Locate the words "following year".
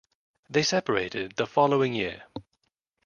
1.45-2.23